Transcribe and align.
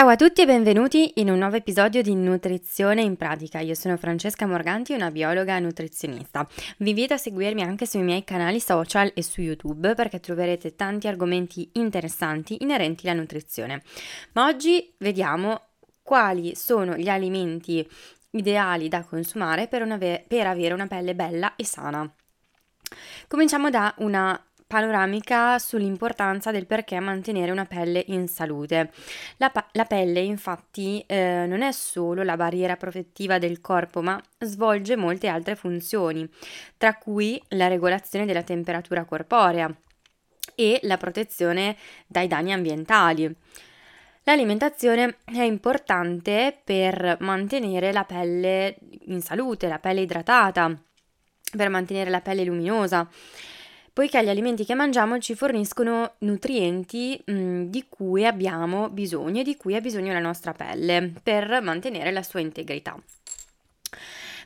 Ciao 0.00 0.08
a 0.08 0.16
tutti 0.16 0.40
e 0.40 0.46
benvenuti 0.46 1.12
in 1.16 1.28
un 1.28 1.36
nuovo 1.36 1.56
episodio 1.56 2.00
di 2.00 2.14
Nutrizione 2.14 3.02
in 3.02 3.16
pratica. 3.16 3.58
Io 3.58 3.74
sono 3.74 3.98
Francesca 3.98 4.46
Morganti, 4.46 4.94
una 4.94 5.10
biologa 5.10 5.58
nutrizionista. 5.58 6.48
Vi 6.78 6.88
invito 6.88 7.12
a 7.12 7.18
seguirmi 7.18 7.60
anche 7.60 7.84
sui 7.84 8.00
miei 8.00 8.24
canali 8.24 8.60
social 8.60 9.12
e 9.14 9.22
su 9.22 9.42
YouTube 9.42 9.94
perché 9.94 10.18
troverete 10.18 10.74
tanti 10.74 11.06
argomenti 11.06 11.68
interessanti 11.74 12.62
inerenti 12.62 13.10
alla 13.10 13.20
nutrizione. 13.20 13.82
Ma 14.32 14.46
oggi 14.46 14.90
vediamo 15.00 15.66
quali 16.02 16.54
sono 16.54 16.96
gli 16.96 17.10
alimenti 17.10 17.86
ideali 18.30 18.88
da 18.88 19.04
consumare 19.04 19.68
per, 19.68 19.82
ave- 19.82 20.24
per 20.26 20.46
avere 20.46 20.72
una 20.72 20.86
pelle 20.86 21.14
bella 21.14 21.56
e 21.56 21.66
sana. 21.66 22.10
Cominciamo 23.28 23.68
da 23.68 23.94
una 23.98 24.49
panoramica 24.70 25.58
sull'importanza 25.58 26.52
del 26.52 26.64
perché 26.64 27.00
mantenere 27.00 27.50
una 27.50 27.64
pelle 27.64 28.04
in 28.06 28.28
salute. 28.28 28.92
La, 29.38 29.50
pa- 29.50 29.66
la 29.72 29.84
pelle 29.84 30.20
infatti 30.20 31.02
eh, 31.08 31.44
non 31.48 31.62
è 31.62 31.72
solo 31.72 32.22
la 32.22 32.36
barriera 32.36 32.76
protettiva 32.76 33.38
del 33.38 33.60
corpo, 33.60 34.00
ma 34.00 34.22
svolge 34.38 34.94
molte 34.94 35.26
altre 35.26 35.56
funzioni, 35.56 36.24
tra 36.76 36.94
cui 36.94 37.42
la 37.48 37.66
regolazione 37.66 38.26
della 38.26 38.44
temperatura 38.44 39.04
corporea 39.04 39.68
e 40.54 40.78
la 40.84 40.96
protezione 40.96 41.76
dai 42.06 42.28
danni 42.28 42.52
ambientali. 42.52 43.34
L'alimentazione 44.22 45.16
è 45.24 45.42
importante 45.42 46.56
per 46.62 47.16
mantenere 47.18 47.90
la 47.90 48.04
pelle 48.04 48.76
in 49.06 49.20
salute, 49.20 49.66
la 49.66 49.80
pelle 49.80 50.02
idratata, 50.02 50.72
per 51.56 51.68
mantenere 51.70 52.08
la 52.08 52.20
pelle 52.20 52.44
luminosa 52.44 53.08
poiché 53.92 54.22
gli 54.24 54.28
alimenti 54.28 54.64
che 54.64 54.74
mangiamo 54.74 55.18
ci 55.18 55.34
forniscono 55.34 56.14
nutrienti 56.18 57.20
mh, 57.24 57.32
mm, 57.32 57.62
di 57.64 57.86
cui 57.88 58.26
abbiamo 58.26 58.88
bisogno 58.88 59.40
e 59.40 59.44
di 59.44 59.56
cui 59.56 59.74
ha 59.74 59.80
bisogno 59.80 60.12
la 60.12 60.20
nostra 60.20 60.52
pelle 60.52 61.12
per 61.22 61.60
mantenere 61.62 62.10
la 62.10 62.22
sua 62.22 62.40
integrità. 62.40 62.96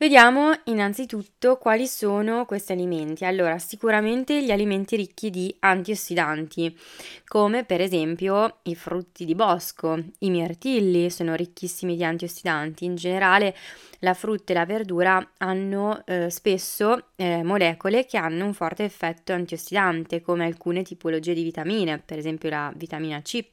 Vediamo 0.00 0.56
innanzitutto 0.66 1.56
quali 1.56 1.88
sono 1.88 2.44
questi 2.44 2.70
alimenti. 2.70 3.24
Allora, 3.24 3.58
sicuramente 3.58 4.44
gli 4.44 4.52
alimenti 4.52 4.94
ricchi 4.94 5.28
di 5.28 5.52
antiossidanti, 5.58 6.78
come 7.26 7.64
per 7.64 7.80
esempio 7.80 8.58
i 8.62 8.76
frutti 8.76 9.24
di 9.24 9.34
bosco, 9.34 10.00
i 10.20 10.30
mirtilli 10.30 11.10
sono 11.10 11.34
ricchissimi 11.34 11.96
di 11.96 12.04
antiossidanti. 12.04 12.84
In 12.84 12.94
generale, 12.94 13.56
la 13.98 14.14
frutta 14.14 14.52
e 14.52 14.54
la 14.54 14.66
verdura 14.66 15.32
hanno 15.38 16.06
eh, 16.06 16.30
spesso 16.30 17.06
eh, 17.16 17.42
molecole 17.42 18.06
che 18.06 18.18
hanno 18.18 18.44
un 18.44 18.54
forte 18.54 18.84
effetto 18.84 19.32
antiossidante, 19.32 20.22
come 20.22 20.44
alcune 20.44 20.84
tipologie 20.84 21.34
di 21.34 21.42
vitamine, 21.42 21.98
per 21.98 22.18
esempio 22.18 22.48
la 22.50 22.72
vitamina 22.76 23.20
C, 23.20 23.44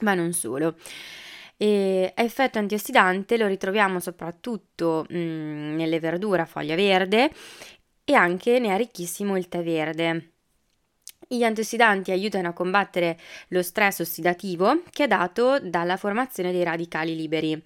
ma 0.00 0.14
non 0.14 0.32
solo. 0.32 0.76
E 1.56 2.12
effetto 2.16 2.58
antiossidante 2.58 3.36
lo 3.36 3.46
ritroviamo 3.46 4.00
soprattutto 4.00 5.06
mh, 5.08 5.16
mm, 5.16 5.76
nelle 5.76 6.00
verdure 6.00 6.42
a 6.42 6.46
foglia 6.46 6.74
verde 6.74 7.30
e 8.04 8.14
anche 8.14 8.58
ne 8.58 8.72
ha 8.72 8.76
ricchissimo 8.76 9.36
il 9.36 9.48
tè 9.48 9.62
verde. 9.62 10.30
Gli 11.26 11.42
antiossidanti 11.42 12.10
aiutano 12.10 12.48
a 12.48 12.52
combattere 12.52 13.18
lo 13.48 13.62
stress 13.62 14.00
ossidativo 14.00 14.82
che 14.90 15.04
è 15.04 15.06
dato 15.06 15.58
dalla 15.58 15.96
formazione 15.96 16.52
dei 16.52 16.62
radicali 16.62 17.16
liberi, 17.16 17.60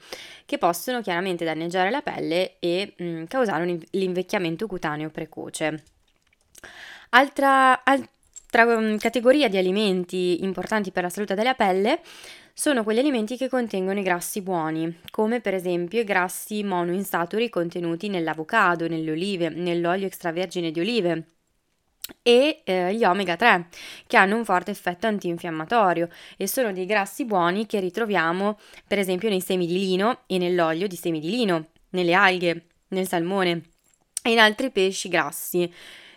che 0.47 0.59
possono 0.59 1.01
chiaramente 1.01 1.45
danneggiare 1.45 1.91
la 1.91 2.03
pelle 2.03 2.59
e 2.61 2.95
mh, 2.97 3.05
mm, 3.05 3.25
causare 3.25 3.65
un, 3.65 3.79
l'invecchiamento 3.91 4.67
cutaneo 4.67 5.11
precoce. 5.11 5.83
Altra, 7.11 7.83
altra 8.51 8.77
um, 8.77 8.97
categoria 8.97 9.49
di 9.49 9.59
alimenti 9.59 10.43
importanti 10.43 10.91
per 10.91 11.03
la 11.03 11.11
salute 11.11 11.35
della 11.35 11.55
pelle 11.55 12.01
sono 12.55 12.83
quegli 12.83 12.99
alimenti 12.99 13.37
che 13.37 13.49
contengono 13.49 14.01
i 14.01 14.03
grassi 14.03 14.41
buoni, 14.41 15.01
come 15.11 15.41
per 15.41 15.55
esempio 15.55 16.01
i 16.01 16.05
grassi 16.05 16.65
monoinsaturi 16.65 17.51
contenuti 17.51 18.09
nell'avocado, 18.09 18.89
nelle 18.89 19.13
olive, 19.13 19.49
nell'olio 19.51 20.07
extravergine 20.07 20.73
di 20.73 20.81
olive 20.81 21.25
e 22.23 22.63
eh, 22.65 22.95
gli 22.95 23.05
omega 23.05 23.37
3 23.37 23.69
che 24.07 24.17
hanno 24.17 24.35
un 24.35 24.45
forte 24.45 24.71
effetto 24.71 25.07
antinfiammatorio 25.07 26.09
e 26.39 26.49
sono 26.49 26.73
dei 26.73 26.87
grassi 26.87 27.27
buoni 27.27 27.67
che 27.67 27.81
ritroviamo 27.81 28.59
per 28.89 28.99
esempio 28.99 29.29
nei 29.29 29.43
semi 29.43 29.67
di 29.67 29.79
lino 29.79 30.21
e 30.27 30.39
nell'olio 30.39 30.89
di 30.89 30.97
semi 30.97 31.21
di 31.21 31.29
lino, 31.29 31.67
nelle 31.91 32.15
alghe, 32.15 32.65
nel 32.89 33.07
salmone 33.07 33.63
e 34.23 34.33
in 34.33 34.39
altri 34.39 34.71
pesci 34.71 35.09
grassi, 35.09 35.71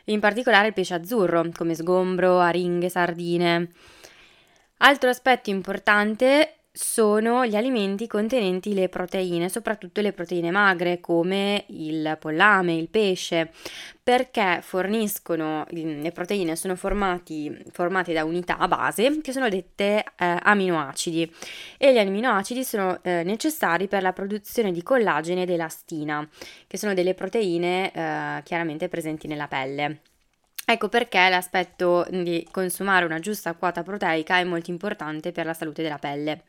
in 0.06 0.20
particolare 0.20 0.68
il 0.68 0.74
pesce 0.74 0.94
azzurro 0.94 1.50
come 1.56 1.76
sgombro, 1.76 2.40
aringhe, 2.40 2.90
sardine. 2.90 3.70
Altro 4.78 5.10
aspetto 5.10 5.50
importante 5.50 6.61
sono 6.74 7.46
gli 7.46 7.56
alimenti 7.56 8.08
contenenti 8.08 8.74
le 8.74 8.88
proteine, 8.88 9.50
soprattutto 9.50 10.00
le 10.00 10.14
proteine 10.14 10.52
magre 10.52 11.02
come 11.02 11.66
il 11.68 12.16
pollame, 12.20 12.76
il 12.76 12.88
pesce, 12.88 13.52
perché 14.02 14.60
forniscono 14.62 15.66
le 15.70 16.12
proteine 16.12 16.56
sono 16.56 16.76
formati, 16.76 17.56
formate 17.72 18.14
da 18.14 18.24
unità 18.24 18.58
a 18.58 18.68
base 18.70 19.20
che 19.22 19.34
sono 19.34 19.50
dette 19.50 20.04
eh, 20.18 20.38
aminoacidi 20.42 21.32
e 21.78 21.94
gli 21.94 21.98
aminoacidi 22.00 22.64
sono 22.64 23.00
eh, 23.04 23.24
necessari 23.24 23.88
per 23.88 24.02
la 24.02 24.14
produzione 24.14 24.72
di 24.72 24.82
collagene 24.82 25.44
ed 25.44 25.50
elastina, 25.50 26.28
che 26.68 26.78
sono 26.78 26.94
delle 26.94 27.14
proteine 27.14 27.92
eh, 27.92 28.42
chiaramente 28.44 28.88
presenti 28.88 29.28
nella 29.28 29.48
pelle. 29.48 30.02
Ecco 30.72 30.88
perché 30.88 31.28
l'aspetto 31.28 32.08
di 32.10 32.48
consumare 32.50 33.04
una 33.04 33.20
giusta 33.20 33.54
quota 33.56 33.84
proteica 33.84 34.38
è 34.38 34.46
molto 34.46 34.72
importante 34.72 35.34
per 35.34 35.46
la 35.46 35.54
salute 35.54 35.84
della 35.84 35.98
pelle. 35.98 36.44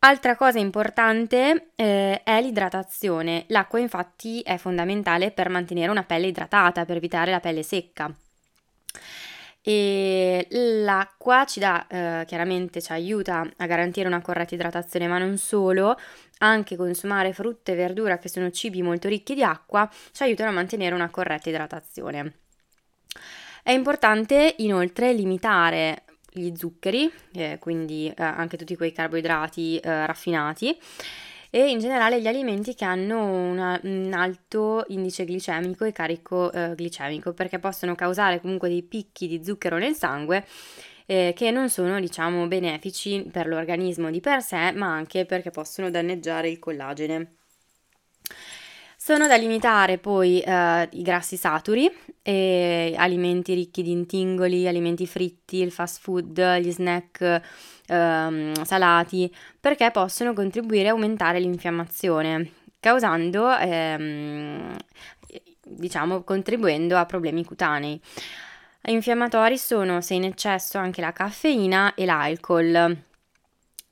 Altra 0.00 0.36
cosa 0.36 0.58
importante 0.58 1.70
eh, 1.74 2.22
è 2.22 2.40
l'idratazione. 2.42 3.46
L'acqua 3.48 3.78
infatti 3.78 4.42
è 4.42 4.58
fondamentale 4.58 5.30
per 5.30 5.48
mantenere 5.48 5.90
una 5.90 6.02
pelle 6.02 6.26
idratata, 6.26 6.84
per 6.84 6.98
evitare 6.98 7.30
la 7.30 7.40
pelle 7.40 7.62
secca. 7.62 8.14
E 9.62 10.46
l'acqua 10.50 11.46
ci 11.46 11.60
dà, 11.60 11.86
eh, 11.86 12.24
chiaramente 12.26 12.82
ci 12.82 12.92
aiuta 12.92 13.48
a 13.56 13.66
garantire 13.66 14.06
una 14.06 14.20
corretta 14.20 14.54
idratazione, 14.54 15.08
ma 15.08 15.16
non 15.16 15.38
solo, 15.38 15.98
anche 16.38 16.76
consumare 16.76 17.32
frutta 17.32 17.72
e 17.72 17.74
verdura 17.74 18.18
che 18.18 18.28
sono 18.28 18.50
cibi 18.50 18.82
molto 18.82 19.08
ricchi 19.08 19.34
di 19.34 19.42
acqua 19.42 19.88
ci 20.12 20.22
aiutano 20.22 20.50
a 20.50 20.52
mantenere 20.54 20.94
una 20.94 21.10
corretta 21.10 21.48
idratazione. 21.48 22.34
È 23.62 23.72
importante 23.72 24.54
inoltre 24.58 25.12
limitare 25.12 26.04
gli 26.30 26.54
zuccheri, 26.54 27.10
eh, 27.32 27.58
quindi 27.60 28.08
eh, 28.08 28.22
anche 28.22 28.56
tutti 28.56 28.76
quei 28.76 28.92
carboidrati 28.92 29.78
eh, 29.78 30.06
raffinati 30.06 30.78
e 31.50 31.70
in 31.70 31.78
generale 31.78 32.20
gli 32.20 32.26
alimenti 32.26 32.74
che 32.74 32.84
hanno 32.84 33.24
una, 33.24 33.80
un 33.84 34.12
alto 34.14 34.84
indice 34.88 35.24
glicemico 35.24 35.84
e 35.84 35.92
carico 35.92 36.52
eh, 36.52 36.74
glicemico 36.74 37.32
perché 37.32 37.58
possono 37.58 37.94
causare 37.94 38.40
comunque 38.40 38.68
dei 38.68 38.82
picchi 38.82 39.26
di 39.26 39.42
zucchero 39.42 39.78
nel 39.78 39.94
sangue 39.94 40.44
eh, 41.10 41.32
che 41.34 41.50
non 41.50 41.70
sono 41.70 41.98
diciamo 41.98 42.46
benefici 42.48 43.26
per 43.32 43.46
l'organismo 43.46 44.10
di 44.10 44.20
per 44.20 44.42
sé 44.42 44.72
ma 44.72 44.88
anche 44.88 45.24
perché 45.24 45.50
possono 45.50 45.90
danneggiare 45.90 46.50
il 46.50 46.58
collagene. 46.58 47.32
Sono 48.94 49.26
da 49.26 49.36
limitare 49.36 49.96
poi 49.96 50.40
eh, 50.40 50.88
i 50.92 51.00
grassi 51.00 51.38
saturi, 51.38 51.90
alimenti 52.22 53.54
ricchi 53.54 53.82
di 53.82 53.90
intingoli, 53.90 54.68
alimenti 54.68 55.06
fritti, 55.06 55.62
il 55.62 55.72
fast 55.72 56.00
food, 56.02 56.58
gli 56.58 56.70
snack 56.70 57.40
ehm, 57.86 58.64
salati, 58.64 59.34
perché 59.58 59.90
possono 59.90 60.34
contribuire 60.34 60.88
a 60.88 60.90
aumentare 60.90 61.40
l'infiammazione, 61.40 62.50
causando, 62.80 63.56
ehm, 63.56 64.76
diciamo, 65.62 66.22
contribuendo 66.22 66.98
a 66.98 67.06
problemi 67.06 67.44
cutanei. 67.46 67.98
Infiammatori 68.86 69.58
sono, 69.58 70.00
se 70.00 70.14
in 70.14 70.24
eccesso, 70.24 70.78
anche 70.78 71.00
la 71.00 71.12
caffeina 71.12 71.94
e 71.94 72.04
l'alcol. 72.04 73.04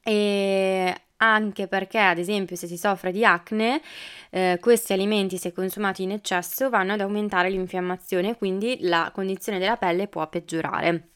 E 0.02 1.00
anche 1.18 1.66
perché, 1.66 1.98
ad 1.98 2.18
esempio, 2.18 2.56
se 2.56 2.66
si 2.66 2.76
soffre 2.76 3.10
di 3.12 3.24
acne, 3.24 3.80
eh, 4.30 4.58
questi 4.60 4.92
alimenti, 4.92 5.38
se 5.38 5.52
consumati 5.52 6.02
in 6.02 6.12
eccesso, 6.12 6.70
vanno 6.70 6.92
ad 6.92 7.00
aumentare 7.00 7.50
l'infiammazione 7.50 8.36
quindi 8.36 8.78
la 8.80 9.10
condizione 9.12 9.58
della 9.58 9.76
pelle 9.76 10.08
può 10.08 10.26
peggiorare. 10.28 11.10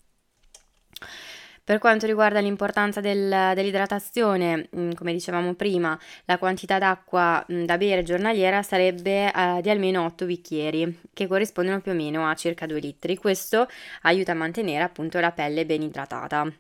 Per 1.71 1.79
quanto 1.79 2.07
riguarda 2.07 2.41
l'importanza 2.41 3.01
del, 3.01 3.53
dell'idratazione, 3.55 4.69
mm, 4.75 4.91
come 4.95 5.13
dicevamo 5.13 5.55
prima, 5.55 5.97
la 6.25 6.37
quantità 6.37 6.79
d'acqua 6.79 7.47
mm, 7.53 7.63
da 7.63 7.79
bere 7.79 8.03
giornaliera 8.03 8.61
sarebbe 8.65 9.33
eh, 9.33 9.61
di 9.63 9.71
almeno 9.71 10.05
8 10.05 10.27
bicchieri, 10.27 10.99
che 11.13 11.29
corrispondono 11.29 11.81
più 11.81 11.93
o 11.93 11.95
meno 11.95 12.29
a 12.29 12.35
circa 12.35 12.67
2 12.67 12.81
litri. 12.81 13.17
Questo 13.17 13.69
aiuta 14.03 14.33
a 14.33 14.35
mantenere 14.35 14.83
appunto 14.83 15.21
la 15.21 15.31
pelle 15.31 15.65
ben 15.65 15.83
idratata. 15.83 16.53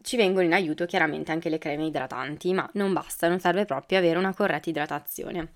Ci 0.00 0.16
vengono 0.16 0.46
in 0.46 0.54
aiuto 0.54 0.86
chiaramente 0.86 1.30
anche 1.30 1.50
le 1.50 1.58
creme 1.58 1.84
idratanti, 1.84 2.54
ma 2.54 2.66
non 2.72 2.94
basta, 2.94 3.28
non 3.28 3.40
serve 3.40 3.66
proprio 3.66 3.98
avere 3.98 4.18
una 4.18 4.32
corretta 4.32 4.70
idratazione. 4.70 5.52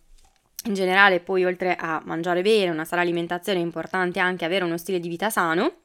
In 0.67 0.75
generale, 0.75 1.21
poi 1.21 1.47
oltre 1.47 1.75
a 1.75 2.03
mangiare 2.05 2.43
bene, 2.43 2.71
una 2.71 2.85
sana 2.85 3.01
alimentazione 3.01 3.61
è 3.61 3.63
importante 3.63 4.21
anche 4.21 4.45
avere 4.45 4.63
uno 4.63 4.77
stile 4.77 5.01
di 5.01 5.09
vita 5.09 5.31
sano 5.31 5.77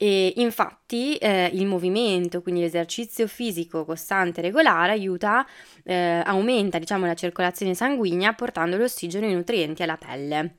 E 0.00 0.34
infatti 0.36 1.16
eh, 1.16 1.50
il 1.52 1.66
movimento, 1.66 2.40
quindi 2.40 2.60
l'esercizio 2.60 3.26
fisico 3.26 3.84
costante 3.84 4.38
e 4.38 4.44
regolare 4.44 4.92
aiuta, 4.92 5.44
eh, 5.82 6.22
aumenta 6.24 6.78
diciamo, 6.78 7.04
la 7.04 7.14
circolazione 7.14 7.74
sanguigna 7.74 8.32
portando 8.32 8.76
l'ossigeno 8.76 9.26
e 9.26 9.30
i 9.30 9.34
nutrienti 9.34 9.82
alla 9.82 9.96
pelle. 9.96 10.54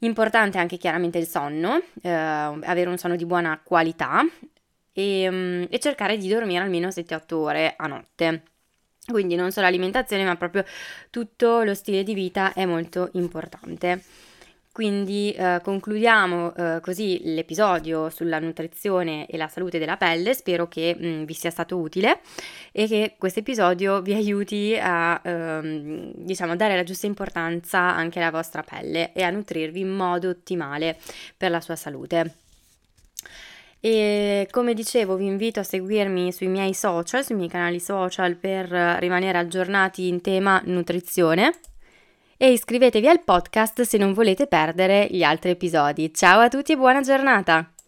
Importante 0.00 0.58
anche 0.58 0.76
chiaramente 0.76 1.18
il 1.18 1.26
sonno, 1.26 1.82
eh, 2.02 2.08
avere 2.08 2.88
un 2.88 2.98
sonno 2.98 3.16
di 3.16 3.26
buona 3.26 3.60
qualità 3.64 4.24
e, 4.92 5.28
mm, 5.28 5.64
e 5.68 5.78
cercare 5.80 6.16
di 6.16 6.28
dormire 6.28 6.62
almeno 6.62 6.90
7-8 6.90 7.34
ore 7.34 7.74
a 7.76 7.88
notte. 7.88 8.42
Quindi 9.06 9.34
non 9.34 9.50
solo 9.50 9.66
l'alimentazione, 9.66 10.24
ma 10.24 10.36
proprio 10.36 10.64
tutto 11.10 11.62
lo 11.64 11.74
stile 11.74 12.04
di 12.04 12.14
vita 12.14 12.52
è 12.52 12.64
molto 12.64 13.08
importante. 13.14 14.02
Quindi 14.76 15.32
eh, 15.32 15.60
concludiamo 15.62 16.54
eh, 16.54 16.80
così 16.82 17.22
l'episodio 17.24 18.10
sulla 18.10 18.38
nutrizione 18.38 19.24
e 19.26 19.38
la 19.38 19.48
salute 19.48 19.78
della 19.78 19.96
pelle, 19.96 20.34
spero 20.34 20.68
che 20.68 20.94
mh, 20.94 21.06
mm, 21.06 21.22
vi 21.22 21.32
sia 21.32 21.48
stato 21.48 21.78
utile 21.78 22.20
e 22.72 22.86
che 22.86 23.14
questo 23.16 23.38
episodio 23.38 24.02
vi 24.02 24.12
aiuti 24.12 24.76
a 24.78 25.18
ehm, 25.24 26.12
diciamo, 26.16 26.56
dare 26.56 26.76
la 26.76 26.82
giusta 26.82 27.06
importanza 27.06 27.78
anche 27.78 28.20
alla 28.20 28.30
vostra 28.30 28.62
pelle 28.62 29.14
e 29.14 29.22
a 29.22 29.30
nutrirvi 29.30 29.80
in 29.80 29.88
modo 29.88 30.28
ottimale 30.28 30.98
per 31.34 31.50
la 31.50 31.62
sua 31.62 31.76
salute. 31.76 32.34
E 33.80 34.46
come 34.50 34.74
dicevo, 34.74 35.16
vi 35.16 35.24
invito 35.24 35.58
a 35.58 35.62
seguirmi 35.62 36.30
sui 36.32 36.48
miei 36.48 36.74
social, 36.74 37.24
sui 37.24 37.34
miei 37.34 37.48
canali 37.48 37.80
social 37.80 38.34
per 38.36 38.68
rimanere 38.68 39.38
aggiornati 39.38 40.06
in 40.08 40.20
tema 40.20 40.60
nutrizione 40.66 41.60
e 42.36 42.52
iscrivetevi 42.52 43.08
al 43.08 43.22
podcast 43.22 43.82
se 43.82 43.98
non 43.98 44.12
volete 44.12 44.46
perdere 44.46 45.06
gli 45.10 45.22
altri 45.22 45.50
episodi. 45.50 46.12
Ciao 46.12 46.40
a 46.40 46.48
tutti 46.48 46.72
e 46.72 46.76
buona 46.76 47.00
giornata! 47.00 47.70